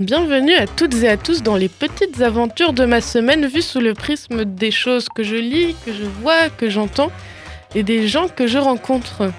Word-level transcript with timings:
Bienvenue 0.00 0.54
à 0.54 0.68
toutes 0.68 0.94
et 1.02 1.08
à 1.08 1.16
tous 1.16 1.42
dans 1.42 1.56
les 1.56 1.68
petites 1.68 2.20
aventures 2.20 2.72
de 2.72 2.84
ma 2.84 3.00
semaine 3.00 3.48
vues 3.48 3.62
sous 3.62 3.80
le 3.80 3.94
prisme 3.94 4.44
des 4.44 4.70
choses 4.70 5.08
que 5.12 5.24
je 5.24 5.34
lis, 5.34 5.74
que 5.84 5.92
je 5.92 6.04
vois, 6.04 6.50
que 6.50 6.70
j'entends 6.70 7.10
et 7.74 7.82
des 7.82 8.06
gens 8.06 8.28
que 8.28 8.46
je 8.46 8.58
rencontre. 8.58 9.32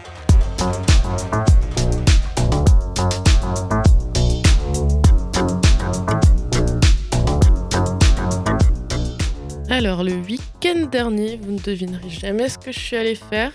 Alors 9.69 10.03
le 10.03 10.15
week-end 10.15 10.87
dernier, 10.91 11.39
vous 11.41 11.53
ne 11.53 11.59
devinerez 11.59 12.09
jamais 12.09 12.49
ce 12.49 12.57
que 12.57 12.73
je 12.73 12.79
suis 12.79 12.97
allée 12.97 13.15
faire. 13.15 13.53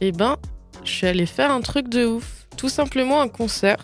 Eh 0.00 0.12
ben, 0.12 0.38
je 0.82 0.90
suis 0.90 1.06
allée 1.06 1.26
faire 1.26 1.50
un 1.50 1.60
truc 1.60 1.90
de 1.90 2.06
ouf. 2.06 2.46
Tout 2.56 2.70
simplement 2.70 3.20
un 3.20 3.28
concert. 3.28 3.76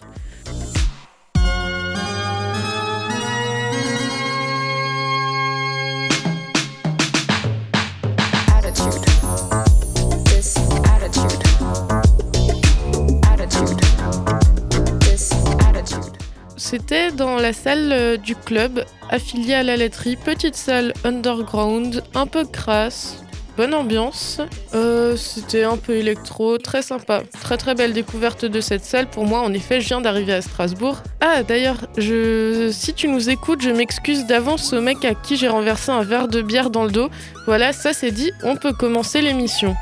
C'était 16.87 17.13
dans 17.13 17.37
la 17.37 17.55
salle 17.55 17.93
euh, 17.93 18.19
du 18.19 18.37
club, 18.37 18.85
affiliée 19.09 19.55
à 19.55 19.63
la 19.63 19.75
laiterie, 19.75 20.17
petite 20.17 20.55
salle 20.55 20.93
underground, 21.03 22.03
un 22.15 22.27
peu 22.27 22.45
crasse, 22.45 23.25
bonne 23.57 23.73
ambiance. 23.73 24.43
Euh, 24.75 25.17
C'était 25.17 25.65
un 25.65 25.79
peu 25.79 25.95
électro, 25.95 26.59
très 26.59 26.83
sympa. 26.83 27.23
Très 27.41 27.57
très 27.57 27.75
belle 27.75 27.95
découverte 27.95 28.45
de 28.45 28.61
cette 28.61 28.85
salle 28.85 29.09
pour 29.09 29.25
moi. 29.25 29.41
En 29.41 29.55
effet, 29.55 29.81
je 29.81 29.89
viens 29.89 30.03
d'arriver 30.03 30.35
à 30.35 30.43
Strasbourg. 30.43 30.99
Ah 31.23 31.43
d'ailleurs, 31.43 31.79
je... 31.97 32.69
si 32.71 32.93
tu 32.93 33.09
nous 33.09 33.31
écoutes, 33.31 33.63
je 33.63 33.71
m'excuse 33.71 34.27
d'avance 34.27 34.75
au 34.75 34.83
mec 34.83 35.07
à 35.07 35.15
qui 35.15 35.39
j'ai 35.39 35.49
renversé 35.49 35.91
un 35.91 36.03
verre 36.03 36.29
de 36.29 36.43
bière 36.43 36.69
dans 36.69 36.85
le 36.85 36.91
dos. 36.91 37.09
Voilà, 37.47 37.73
ça 37.73 37.95
c'est 37.95 38.11
dit, 38.11 38.31
on 38.43 38.57
peut 38.57 38.75
commencer 38.75 39.23
l'émission. 39.23 39.75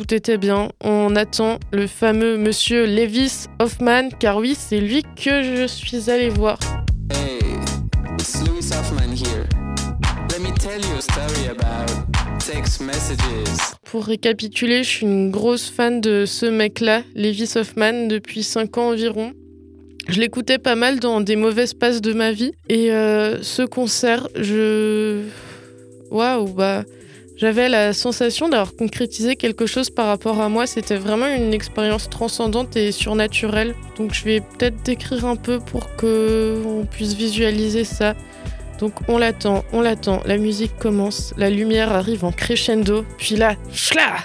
Tout 0.00 0.14
était 0.14 0.38
bien. 0.38 0.70
On 0.82 1.14
attend 1.14 1.58
le 1.72 1.86
fameux 1.86 2.38
monsieur 2.38 2.86
Levis 2.86 3.48
Hoffman, 3.58 4.08
car 4.18 4.38
oui, 4.38 4.56
c'est 4.58 4.80
lui 4.80 5.02
que 5.02 5.42
je 5.42 5.66
suis 5.66 6.08
allé 6.08 6.30
voir. 6.30 6.58
Hey, 7.12 7.38
it's 8.18 8.40
Louis 8.40 8.66
Hoffman 8.72 9.12
here. 9.12 9.46
Let 10.30 10.40
me 10.40 10.56
tell 10.56 10.80
you 10.80 10.96
a 10.96 11.02
story 11.02 11.48
about 11.50 11.92
text 12.38 12.80
messages. 12.80 13.74
Pour 13.84 14.06
récapituler, 14.06 14.84
je 14.84 14.88
suis 14.88 15.06
une 15.06 15.30
grosse 15.30 15.68
fan 15.68 16.00
de 16.00 16.24
ce 16.24 16.46
mec-là, 16.46 17.02
Levis 17.14 17.52
Hoffman, 17.56 18.06
depuis 18.06 18.42
5 18.42 18.78
ans 18.78 18.92
environ. 18.92 19.34
Je 20.08 20.18
l'écoutais 20.18 20.56
pas 20.56 20.76
mal 20.76 20.98
dans 20.98 21.20
des 21.20 21.36
mauvaises 21.36 21.74
passes 21.74 22.00
de 22.00 22.14
ma 22.14 22.32
vie. 22.32 22.52
Et 22.70 22.90
euh, 22.90 23.42
ce 23.42 23.60
concert, 23.60 24.28
je. 24.34 25.24
Waouh, 26.10 26.54
bah. 26.54 26.84
J'avais 27.40 27.70
la 27.70 27.94
sensation 27.94 28.50
d'avoir 28.50 28.76
concrétisé 28.76 29.34
quelque 29.34 29.64
chose 29.64 29.88
par 29.88 30.08
rapport 30.08 30.42
à 30.42 30.50
moi. 30.50 30.66
C'était 30.66 30.98
vraiment 30.98 31.26
une 31.26 31.54
expérience 31.54 32.10
transcendante 32.10 32.76
et 32.76 32.92
surnaturelle. 32.92 33.74
Donc 33.96 34.12
je 34.12 34.24
vais 34.24 34.40
peut-être 34.40 34.82
décrire 34.82 35.24
un 35.24 35.36
peu 35.36 35.58
pour 35.58 35.96
que 35.96 36.62
on 36.66 36.84
puisse 36.84 37.14
visualiser 37.14 37.84
ça. 37.84 38.14
Donc 38.78 38.92
on 39.08 39.16
l'attend, 39.16 39.64
on 39.72 39.80
l'attend. 39.80 40.20
La 40.26 40.36
musique 40.36 40.76
commence, 40.78 41.32
la 41.38 41.48
lumière 41.48 41.92
arrive 41.92 42.26
en 42.26 42.32
crescendo, 42.32 43.06
puis 43.16 43.36
là, 43.36 43.54
schla 43.72 44.16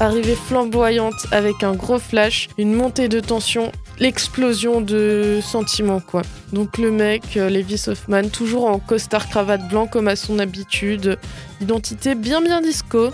Arrivée 0.00 0.34
flamboyante 0.34 1.26
avec 1.30 1.62
un 1.62 1.74
gros 1.74 1.98
flash, 1.98 2.48
une 2.58 2.74
montée 2.74 3.08
de 3.08 3.20
tension, 3.20 3.70
l'explosion 3.98 4.80
de 4.80 5.40
sentiments 5.42 6.00
quoi. 6.00 6.22
Donc 6.52 6.78
le 6.78 6.90
mec, 6.90 7.36
euh, 7.36 7.48
Levis 7.48 7.84
Hoffman, 7.86 8.28
toujours 8.28 8.66
en 8.66 8.78
costard 8.78 9.28
cravate 9.28 9.68
blanc 9.68 9.86
comme 9.86 10.08
à 10.08 10.16
son 10.16 10.38
habitude, 10.38 11.18
identité 11.60 12.14
bien 12.14 12.40
bien 12.40 12.60
disco. 12.60 13.10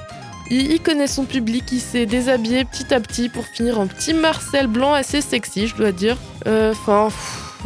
Il, 0.50 0.81
connaît 0.81 1.09
son 1.09 1.25
public, 1.25 1.65
il 1.72 1.81
s'est 1.81 2.06
déshabillé 2.06 2.65
petit 2.65 2.94
à 2.94 3.00
petit 3.00 3.28
pour 3.28 3.44
finir 3.44 3.78
en 3.78 3.87
petit 3.87 4.15
Marcel 4.15 4.67
blanc 4.67 4.94
assez 4.94 5.21
sexy, 5.21 5.67
je 5.67 5.77
dois 5.77 5.93
dire. 5.93 6.17
Euh, 6.47 6.72
Enfin, 6.72 7.09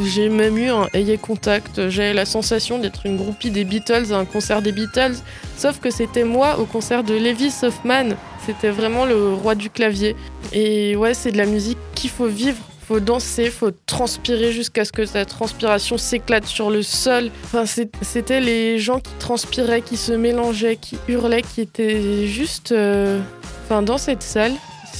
j'ai 0.00 0.28
même 0.28 0.56
eu 0.58 0.68
un 0.68 0.88
ayez 0.94 1.18
contact. 1.18 1.88
J'avais 1.88 2.14
la 2.14 2.24
sensation 2.24 2.78
d'être 2.78 3.06
une 3.06 3.16
groupie 3.16 3.50
des 3.50 3.64
Beatles 3.64 4.12
à 4.12 4.16
un 4.16 4.24
concert 4.24 4.62
des 4.62 4.72
Beatles, 4.72 5.16
sauf 5.56 5.80
que 5.80 5.90
c'était 5.90 6.24
moi 6.24 6.58
au 6.58 6.64
concert 6.64 7.04
de 7.04 7.14
Levis 7.14 7.52
Hoffman. 7.62 8.10
C'était 8.46 8.70
vraiment 8.70 9.04
le 9.04 9.32
roi 9.34 9.54
du 9.54 9.70
clavier. 9.70 10.16
Et 10.52 10.96
ouais, 10.96 11.14
c'est 11.14 11.32
de 11.32 11.38
la 11.38 11.46
musique 11.46 11.78
qu'il 11.94 12.10
faut 12.10 12.26
vivre. 12.26 12.58
Faut 12.88 12.98
danser, 12.98 13.48
faut 13.48 13.70
transpirer 13.86 14.50
jusqu'à 14.50 14.84
ce 14.84 14.90
que 14.90 15.02
ta 15.02 15.24
transpiration 15.24 15.96
s'éclate 15.98 16.46
sur 16.46 16.68
le 16.68 16.82
sol. 16.82 17.30
Enfin, 17.44 17.64
c'était 18.02 18.40
les 18.40 18.80
gens 18.80 18.98
qui 18.98 19.12
transpiraient, 19.20 19.82
qui 19.82 19.96
se 19.96 20.12
mélangeaient, 20.12 20.76
qui 20.76 20.98
hurlaient, 21.06 21.42
qui 21.42 21.60
étaient 21.60 22.26
juste. 22.26 22.72
euh, 22.72 23.20
Enfin, 23.64 23.82
dans 23.82 23.96
cette 23.98 24.24
salle, 24.24 24.52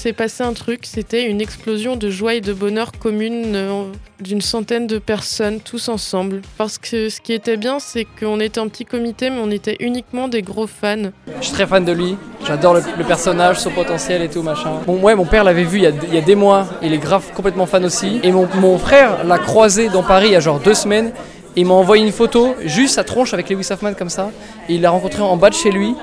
s'est 0.02 0.12
passé 0.12 0.42
un 0.42 0.52
truc. 0.52 0.80
C'était 0.82 1.30
une 1.30 1.40
explosion 1.40 1.94
de 1.94 2.10
joie 2.10 2.34
et 2.34 2.40
de 2.40 2.52
bonheur 2.52 2.90
commune 2.98 3.54
euh, 3.54 3.84
d'une 4.20 4.40
centaine 4.40 4.88
de 4.88 4.98
personnes, 4.98 5.60
tous 5.60 5.88
ensemble. 5.88 6.42
Parce 6.58 6.76
que 6.76 7.08
ce 7.08 7.20
qui 7.20 7.32
était 7.32 7.56
bien, 7.56 7.78
c'est 7.78 8.04
qu'on 8.18 8.40
était 8.40 8.58
un 8.58 8.66
petit 8.66 8.84
comité, 8.84 9.30
mais 9.30 9.38
on 9.40 9.50
était 9.52 9.76
uniquement 9.78 10.26
des 10.26 10.42
gros 10.42 10.66
fans. 10.66 11.10
Je 11.40 11.44
suis 11.44 11.52
très 11.52 11.68
fan 11.68 11.84
de 11.84 11.92
lui, 11.92 12.16
j'adore 12.44 12.74
le, 12.74 13.04
personnage, 13.04 13.60
son 13.60 13.70
potentiel 13.70 14.22
et 14.22 14.28
tout 14.28 14.42
machin. 14.42 14.80
Bon 14.88 14.98
ouais, 14.98 15.14
mon 15.14 15.24
père 15.24 15.44
l'avait 15.44 15.62
vu 15.62 15.78
il 15.78 15.84
y, 15.84 16.18
a, 16.18 16.20
des 16.20 16.34
mois, 16.34 16.66
il 16.82 16.92
est 16.92 16.98
grave 16.98 17.24
complètement 17.32 17.66
fan 17.66 17.84
aussi. 17.84 18.18
Et 18.24 18.32
mon, 18.32 18.78
frère 18.78 19.22
l'a 19.24 19.38
croisé 19.38 19.88
dans 19.88 20.02
Paris 20.02 20.28
il 20.28 20.32
y 20.32 20.36
a 20.36 20.40
genre 20.40 20.58
deux 20.58 20.74
semaines. 20.74 21.12
Il 21.54 21.66
m'a 21.66 21.74
envoyé 21.74 22.04
une 22.04 22.12
photo, 22.12 22.56
juste 22.64 22.96
sa 22.96 23.04
tronche 23.04 23.34
avec 23.34 23.48
Lewis 23.50 23.68
Hoffman 23.70 23.94
comme 23.94 24.10
ça. 24.10 24.30
Et 24.68 24.74
il 24.74 24.80
l'a 24.80 24.90
rencontré 24.90 25.22
en 25.22 25.36
bas 25.36 25.50
de 25.50 25.54
chez 25.54 25.70
lui. 25.70 25.94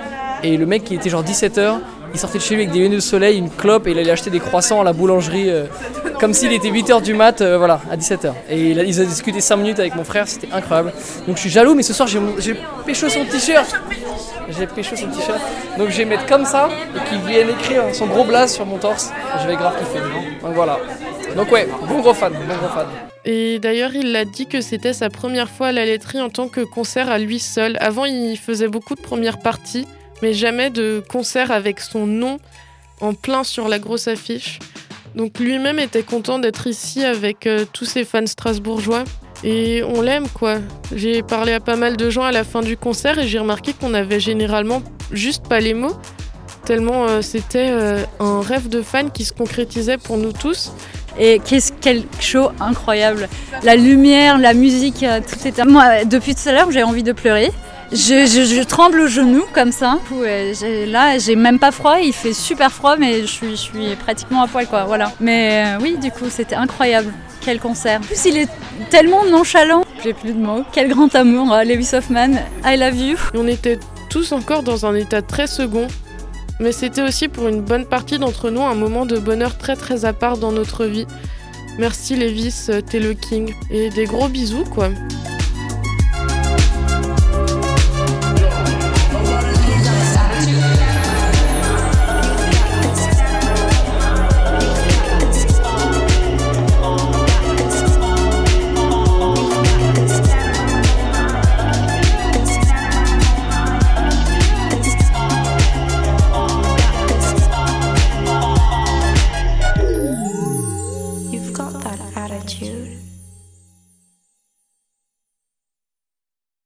Et 0.42 0.56
le 0.56 0.66
mec, 0.66 0.90
il 0.90 0.96
était 0.96 1.10
genre 1.10 1.24
17h, 1.24 1.80
il 2.14 2.20
sortait 2.20 2.38
de 2.38 2.44
chez 2.44 2.56
lui 2.56 2.64
avec 2.64 2.74
des 2.74 2.80
lunettes 2.80 2.96
de 2.96 3.00
soleil, 3.00 3.38
une 3.38 3.50
clope, 3.50 3.88
et 3.88 3.92
il 3.92 4.00
allait 4.00 4.12
acheter 4.12 4.30
des 4.30 4.40
croissants 4.40 4.81
à 4.81 4.84
la 4.84 4.94
boulangerie, 4.94 5.50
euh, 5.50 5.66
comme 6.20 6.34
s'il 6.34 6.52
était 6.52 6.70
8h 6.70 7.02
du 7.02 7.14
mat, 7.14 7.42
euh, 7.42 7.58
voilà, 7.58 7.81
à 7.92 7.97
17h. 7.97 8.34
Et 8.50 8.72
ils 8.72 9.02
ont 9.02 9.06
discuté 9.06 9.42
5 9.42 9.58
minutes 9.58 9.80
avec 9.80 9.96
mon 9.96 10.03
frère, 10.03 10.28
c'était 10.28 10.50
incroyable. 10.52 10.94
Donc 11.28 11.36
je 11.36 11.42
suis 11.42 11.50
jaloux, 11.50 11.75
mais 11.75 11.84
ce 11.84 11.94
soir 11.94 12.08
j'ai 12.08 12.56
pécho 12.86 13.09
son 13.09 13.25
t-shirt. 13.25 13.74
J'ai 14.50 14.68
pécho 14.68 14.96
son 14.96 15.08
t-shirt. 15.08 15.40
Donc 15.78 15.90
je 15.90 15.98
vais 15.98 16.06
mettre 16.06 16.25
comme 16.25 16.46
ça, 16.46 16.69
et 16.96 17.09
qu'il 17.09 17.19
vienne 17.22 17.50
écrire 17.50 17.84
son 17.94 18.08
gros 18.08 18.24
blaze 18.24 18.53
sur 18.53 18.66
mon 18.66 18.78
torse. 18.78 19.12
Je 19.42 19.48
vais 19.48 19.56
grave 19.56 19.78
kiffer. 19.80 20.00
Donc 20.42 20.53
voilà. 20.53 20.80
Donc 21.36 21.52
ouais, 21.52 21.68
bon 21.88 22.00
gros 22.00 22.14
fan, 22.14 22.34
bon 22.34 22.56
gros 22.56 22.74
fan. 22.74 22.88
Et 23.25 23.59
d'ailleurs, 23.59 23.94
il 23.94 24.16
a 24.16 24.25
dit 24.25 24.48
que 24.48 24.62
c'était 24.62 24.94
sa 24.94 25.09
première 25.09 25.50
fois 25.50 25.68
à 25.68 25.72
la 25.72 25.86
laiterie 25.86 26.22
en 26.22 26.30
tant 26.30 26.48
que 26.48 26.62
concert 26.62 27.09
à 27.09 27.19
lui 27.19 27.40
seul. 27.40 27.78
Avant, 27.80 28.06
il 28.06 28.38
faisait 28.38 28.68
beaucoup 28.68 28.96
de 28.96 29.02
premières 29.02 29.40
parties, 29.40 29.86
mais 30.22 30.34
jamais 30.34 30.69
de 30.69 31.03
concert 31.07 31.52
avec 31.52 31.80
son 31.80 32.06
nom 32.06 32.40
en 33.02 33.13
plein 33.13 33.44
sur 33.44 33.68
la 33.68 33.80
grosse 33.80 34.07
affiche. 34.07 34.59
Donc 35.16 35.40
lui-même 35.40 35.80
était 35.80 36.04
content 36.04 36.39
d'être 36.39 36.68
ici 36.68 37.04
avec 37.04 37.48
euh, 37.48 37.66
tous 37.71 37.86
ses 37.86 38.06
fans 38.06 38.25
strasbourgeois. 38.25 39.04
Et 39.44 39.83
on 39.83 40.01
l'aime 40.01 40.27
quoi. 40.27 40.57
J'ai 40.94 41.24
parlé 41.24 41.54
à 41.54 41.60
pas 41.60 41.77
mal 41.77 41.95
de 41.98 42.10
gens 42.10 42.24
à 42.24 42.31
la 42.31 42.44
fin 42.44 42.62
du 42.62 42.75
concert 42.75 43.18
et 43.18 43.27
j'ai 43.27 43.39
remarqué 43.39 43.74
qu'on 43.74 43.94
avait 43.94 44.19
généralement 44.19 44.83
juste 45.12 45.48
pas 45.48 45.60
les 45.60 45.74
mots. 45.74 45.98
Tellement 46.66 47.06
euh, 47.06 47.21
c'était 47.21 47.69
euh, 47.71 48.04
un 48.19 48.42
rêve 48.42 48.68
de 48.68 48.81
fan 48.81 49.12
qui 49.12 49.24
se 49.25 49.33
concrétisait 49.33 49.98
pour 49.98 50.18
nous 50.18 50.33
tous. 50.33 50.74
Et 51.18 51.39
qu'est-ce 51.39 51.74
quel 51.81 52.04
show 52.19 52.50
incroyable. 52.60 53.27
La 53.63 53.75
lumière, 53.75 54.38
la 54.38 54.54
musique, 54.54 55.04
tout 55.27 55.48
était. 55.48 55.66
Moi, 55.66 56.06
depuis 56.06 56.33
tout 56.33 56.48
à 56.48 56.54
l'heure, 56.54 56.71
j'ai 56.71 56.83
envie 56.83 57.04
de 57.04 57.12
pleurer. 57.12 57.51
Je, 57.91 58.63
tremble 58.63 59.01
aux 59.01 59.07
genoux 59.07 59.45
comme 59.53 59.71
ça. 59.71 60.00
Euh, 60.13 60.86
là, 60.86 61.18
j'ai 61.18 61.36
même 61.36 61.59
pas 61.59 61.71
froid. 61.71 61.97
Il 62.00 62.13
fait 62.13 62.33
super 62.33 62.71
froid, 62.71 62.95
mais 62.97 63.21
je 63.21 63.56
suis, 63.56 63.95
pratiquement 63.95 64.44
à 64.44 64.47
poil, 64.47 64.68
quoi. 64.68 64.83
Voilà. 64.83 65.12
Mais 65.19 65.65
euh, 65.65 65.81
oui, 65.81 65.97
du 65.97 66.12
coup, 66.12 66.25
c'était 66.30 66.56
incroyable. 66.56 67.12
Quel 67.41 67.59
concert. 67.59 68.00
En 68.00 68.03
plus, 68.03 68.25
il 68.25 68.38
est 68.38 68.50
tellement 68.89 69.25
nonchalant. 69.25 69.83
J'ai 70.03 70.13
plus 70.13 70.33
de 70.33 70.39
mots. 70.39 70.63
Quel 70.71 70.89
grand 70.89 71.13
amour, 71.15 71.53
euh, 71.53 71.63
Lewis 71.63 71.89
Hoffman. 71.94 72.33
I 72.63 72.77
love 72.77 72.95
you. 72.95 73.18
On 73.33 73.47
était 73.47 73.80
tous 74.09 74.31
encore 74.33 74.62
dans 74.62 74.85
un 74.85 74.94
état 74.94 75.21
très 75.21 75.47
second. 75.47 75.88
Mais 76.59 76.74
c'était 76.74 77.01
aussi 77.01 77.27
pour 77.30 77.47
une 77.47 77.62
bonne 77.62 77.85
partie 77.85 78.19
d'entre 78.19 78.50
nous 78.50 78.62
un 78.62 78.75
moment 78.75 79.06
de 79.06 79.18
bonheur 79.18 79.57
très 79.57 79.77
très 79.77 80.03
à 80.03 80.12
part 80.12 80.38
dans 80.38 80.51
notre 80.51 80.85
vie. 80.85 81.07
Merci 81.77 82.18
Lévis, 82.18 82.68
t'es 82.89 83.00
le 83.00 83.13
king. 83.13 83.53
Et 83.71 83.89
des 83.89 84.03
gros 84.03 84.27
bisous 84.27 84.65
quoi. 84.65 84.89